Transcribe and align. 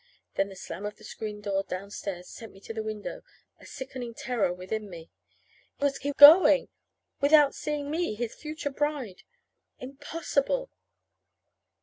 Then 0.33 0.49
the 0.49 0.55
slam 0.55 0.83
of 0.87 0.95
the 0.95 1.03
screen 1.03 1.41
door 1.41 1.61
downstairs 1.63 2.27
sent 2.27 2.51
me 2.53 2.59
to 2.61 2.73
the 2.73 2.81
window, 2.81 3.21
a 3.59 3.67
sickening 3.67 4.15
terror 4.15 4.51
within 4.51 4.89
me, 4.89 5.11
Was 5.79 5.99
he 5.99 6.11
going 6.13 6.69
without 7.19 7.53
seeing 7.53 7.91
me, 7.91 8.15
his 8.15 8.33
future 8.33 8.71
bride? 8.71 9.21
Impossible! 9.77 10.71